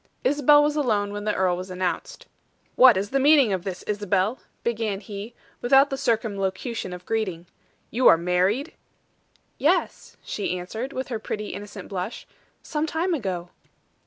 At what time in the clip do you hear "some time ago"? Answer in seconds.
12.63-13.51